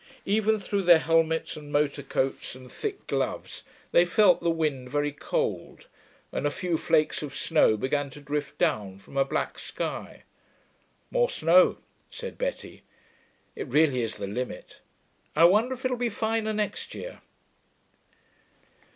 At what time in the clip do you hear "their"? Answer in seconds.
0.81-0.97